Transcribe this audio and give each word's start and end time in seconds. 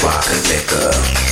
wakker 0.00 0.48
lekker. 0.48 1.27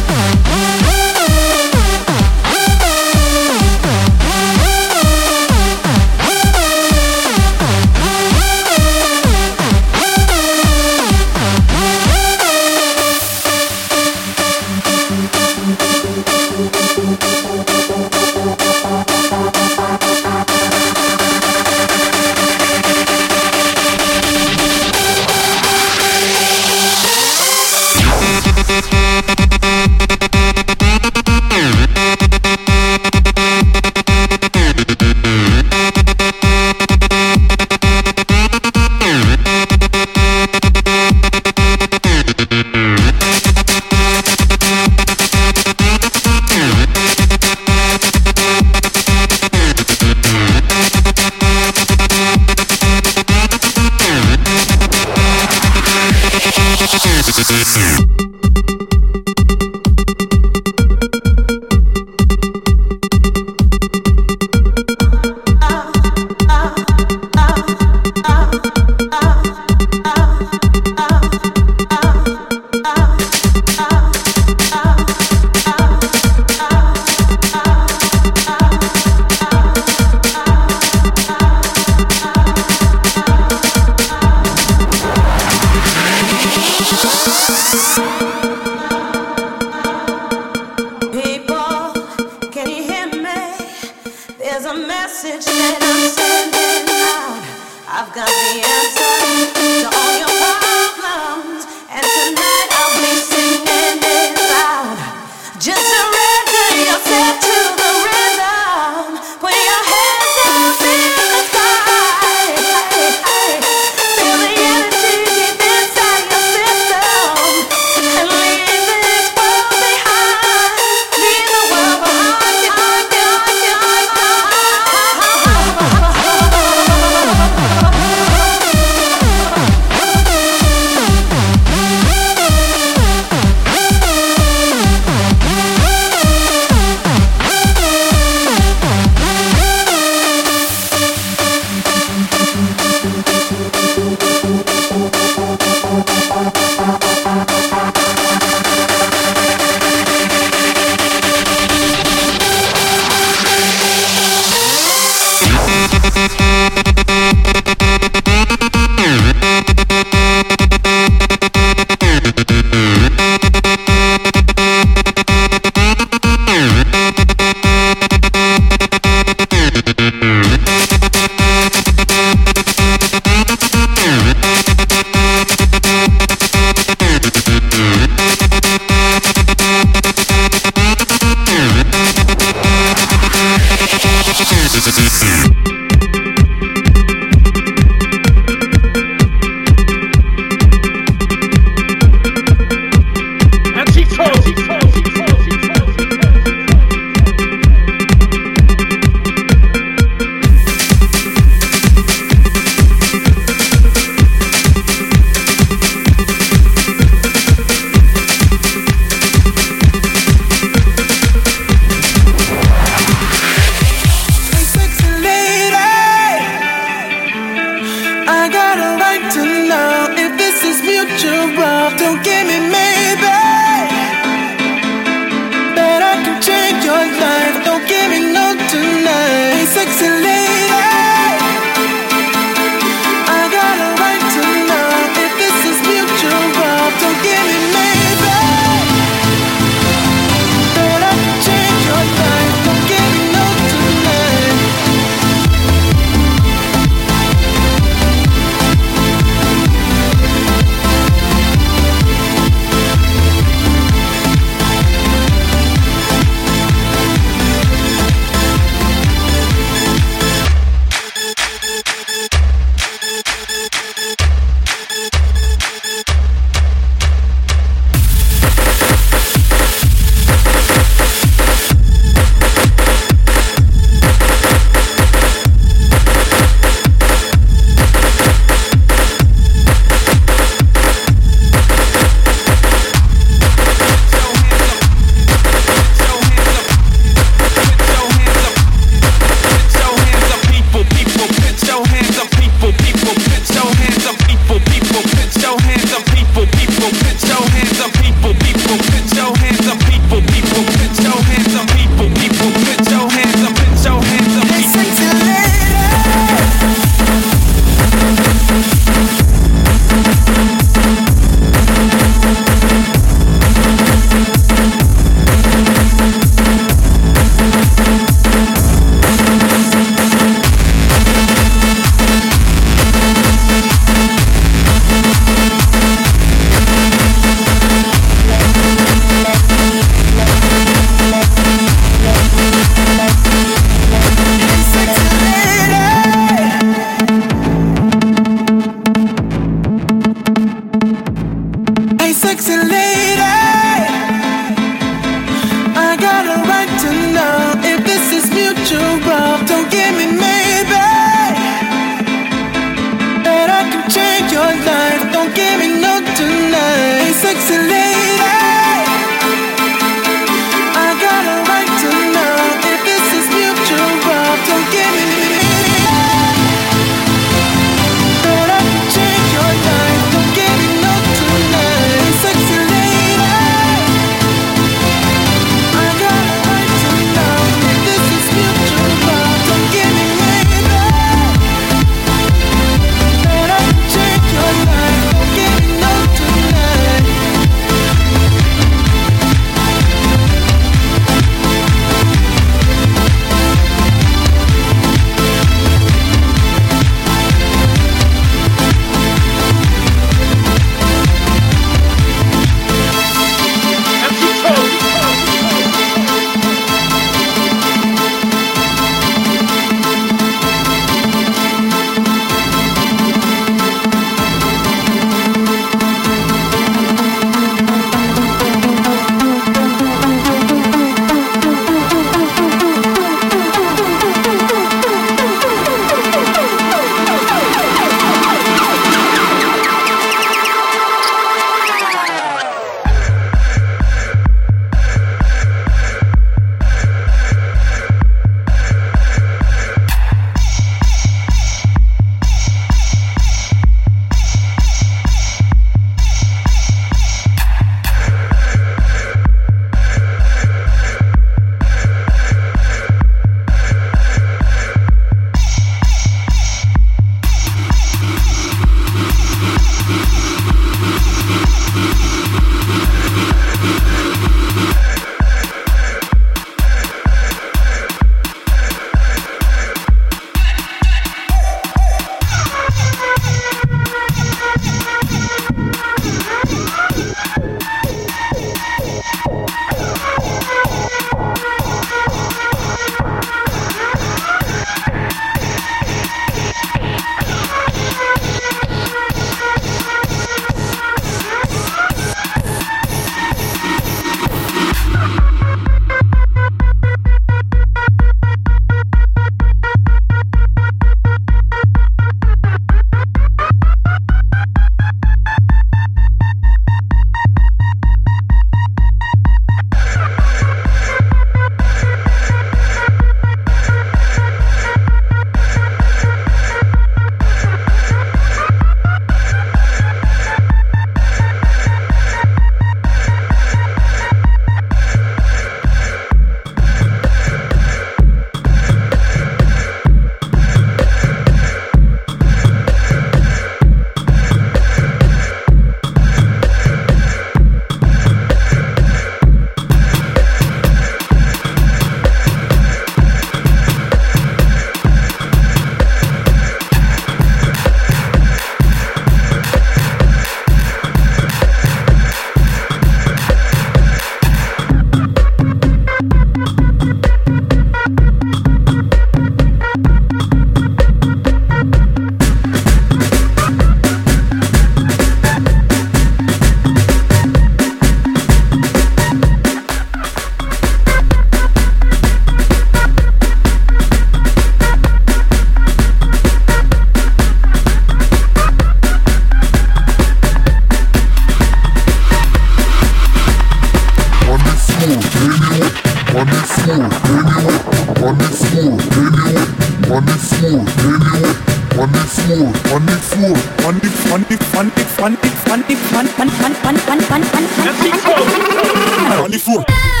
on 599.21 599.29
the 599.29 599.37
phone. 599.37 600.00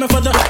coming 0.00 0.16
for 0.16 0.22
the 0.22 0.49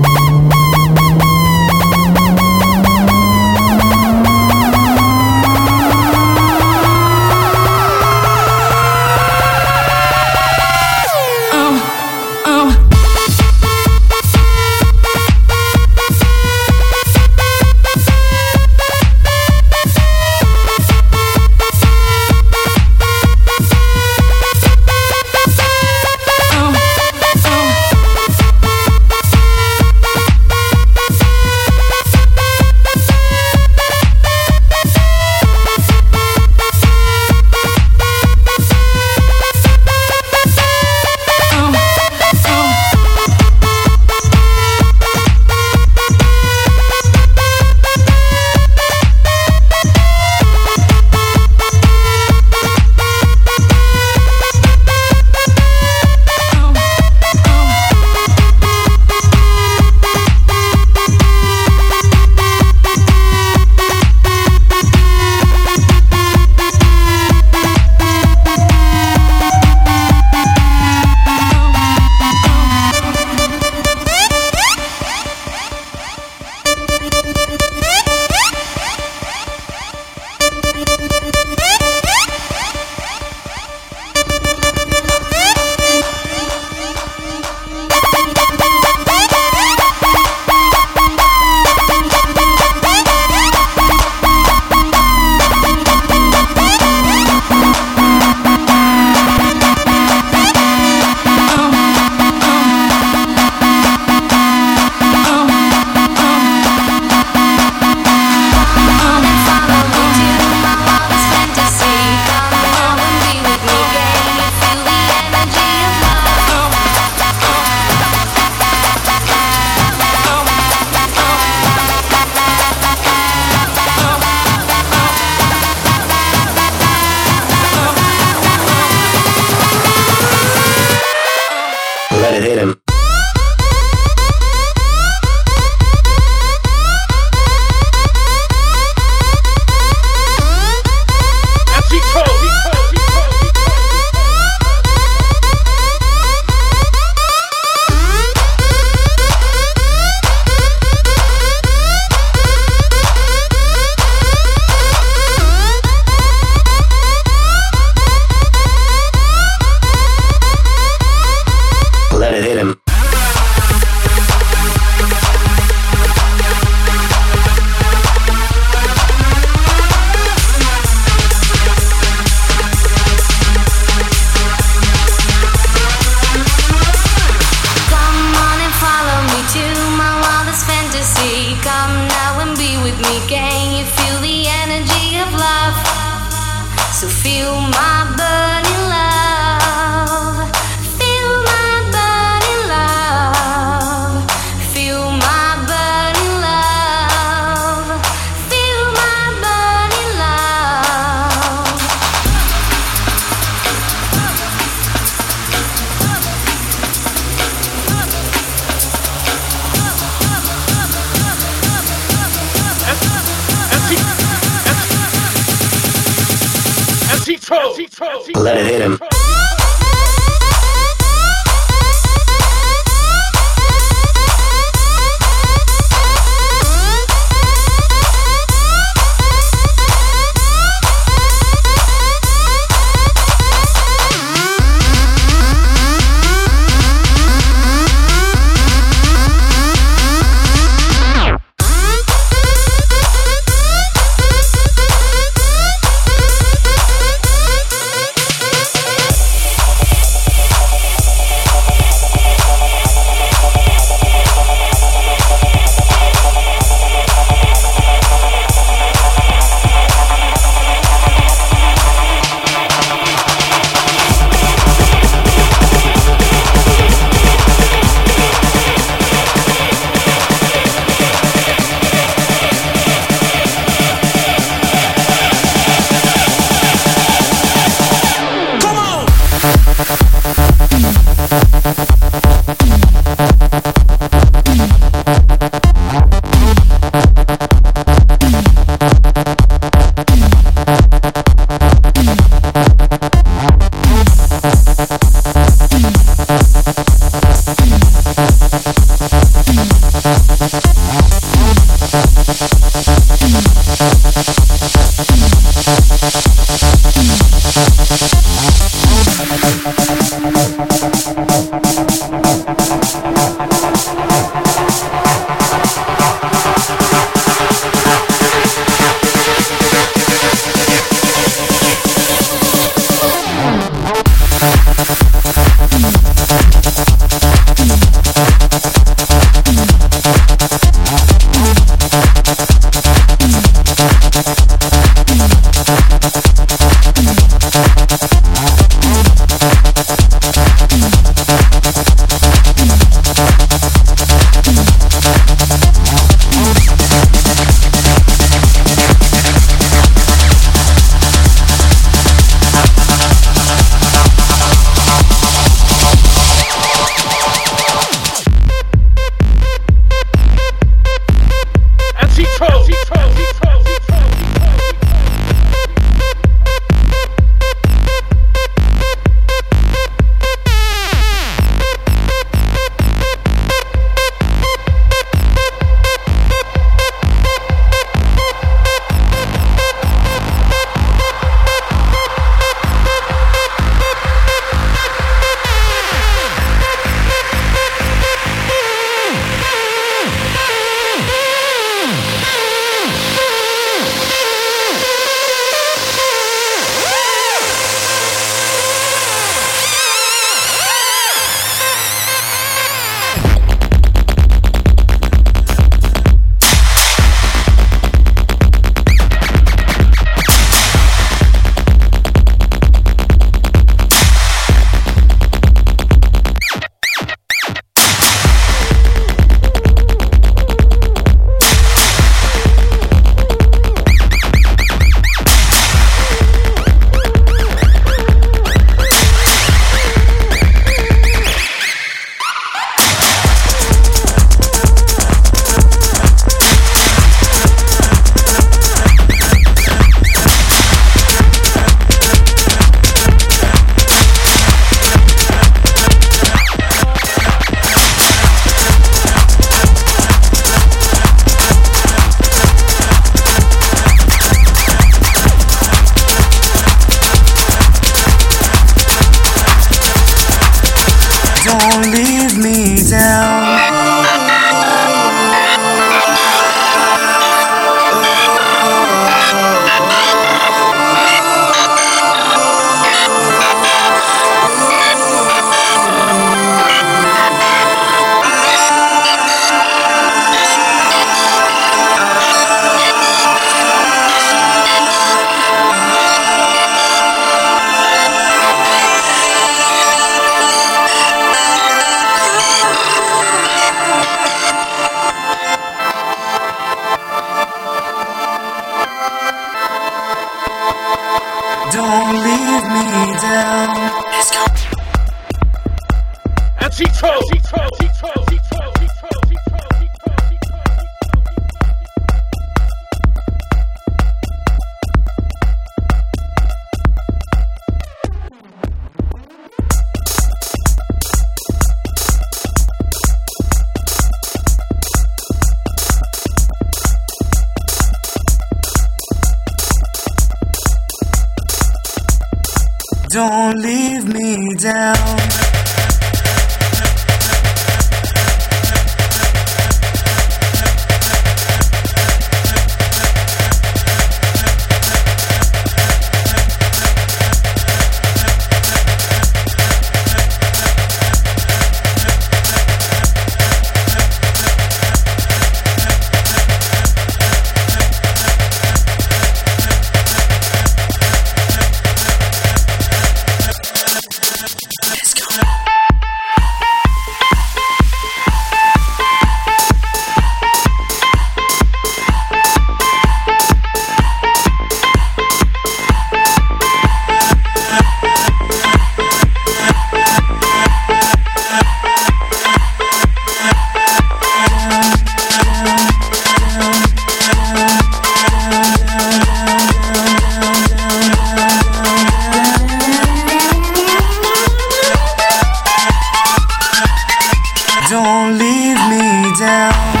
down. 599.39 600.00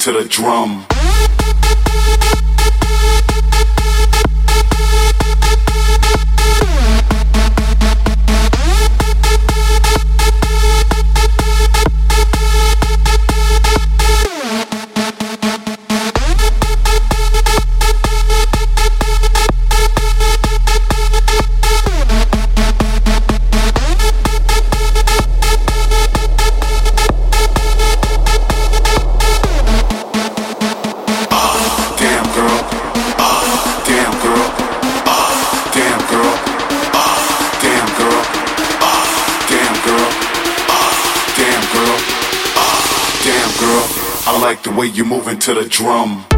To 0.00 0.10
the 0.10 0.24
drum. 0.28 0.95
Like 45.04 45.38
the 45.40 46.35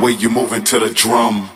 way 0.00 0.12
you 0.12 0.30
moving 0.30 0.62
to 0.64 0.78
the 0.78 0.90
drum. 0.90 1.50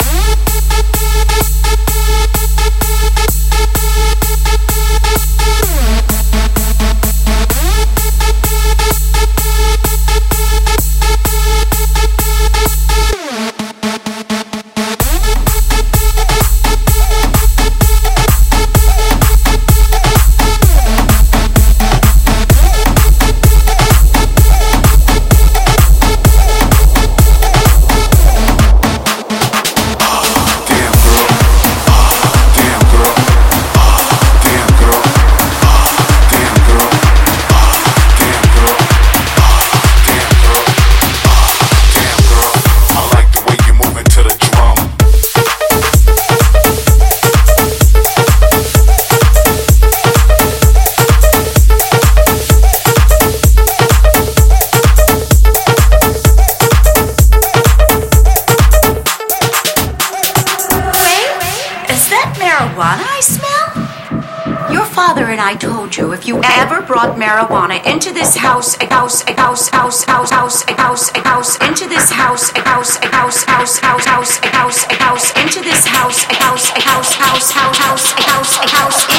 Marijuana 66.93 67.85
into 67.87 68.13
this 68.13 68.37
house, 68.37 68.77
a 68.81 68.87
house, 68.87 69.25
a 69.25 69.33
house, 69.41 69.69
house, 69.69 70.05
house, 70.05 70.31
house, 70.31 70.65
a 70.69 70.75
house, 70.75 71.11
a 71.15 71.21
house, 71.21 71.57
into 71.63 71.89
this 71.89 72.11
house, 72.11 72.53
a 72.53 72.61
house, 72.61 72.97
a 72.99 73.07
house, 73.07 73.45
house, 73.45 73.79
house, 73.79 74.05
house, 74.05 74.39
a 74.43 74.49
house, 74.49 74.85
a 74.91 74.95
house, 74.97 75.33
into 75.37 75.61
this 75.63 75.87
house, 75.87 76.25
a 76.25 76.35
house, 76.35 76.71
a 76.71 76.81
house, 76.81 77.13
house, 77.15 77.51
house, 77.51 77.79
house, 77.79 78.13
a 78.13 78.23
house, 78.23 78.59
a 78.59 78.69
house, 78.69 79.12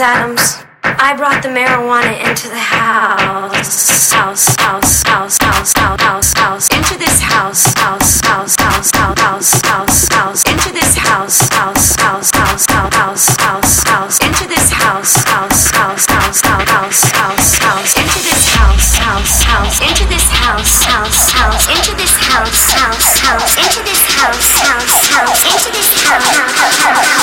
Adams. 0.00 0.64
I 0.82 1.12
brought 1.14 1.42
the 1.42 1.52
marijuana 1.52 2.16
into 2.24 2.48
the 2.48 2.56
house. 2.56 4.08
House, 4.10 4.56
house, 4.56 5.02
house, 5.04 5.36
house, 5.38 5.72
house, 5.76 6.00
house, 6.00 6.32
house. 6.32 6.68
Into 6.72 6.96
this 6.96 7.20
house, 7.20 7.74
house, 7.76 8.20
house, 8.24 8.56
house, 8.56 8.90
house, 8.96 9.20
house, 9.20 9.60
house, 9.60 10.08
house. 10.08 10.42
Into 10.48 10.72
this 10.72 10.96
house, 10.96 11.48
house, 11.52 11.96
house, 12.00 12.30
house, 12.32 12.64
house, 12.64 12.96
house, 12.96 13.36
house, 13.36 13.84
house. 13.84 14.16
Into 14.24 14.48
this 14.48 14.72
house, 14.72 15.20
house, 15.24 15.68
house, 15.68 16.06
house, 16.08 16.40
house, 16.40 16.70
house, 16.72 17.02
house, 17.12 17.58
house. 17.60 17.92
Into 18.00 18.20
this 18.24 18.48
house, 18.56 18.96
house, 18.96 19.42
house. 19.44 19.80
Into 19.84 20.04
this 20.08 20.28
house, 20.32 20.80
house, 20.88 21.28
house. 21.28 21.68
Into 21.68 21.92
this 22.00 22.16
house, 22.16 22.72
house, 22.72 23.20
house. 23.20 23.52
Into 23.60 23.80
this 23.84 24.02
house, 24.16 24.48
house, 24.64 25.08
house. 25.12 25.44
Into 25.44 25.68
this 25.76 25.92
house, 26.08 26.24
house, 26.24 26.80
house. 26.88 27.19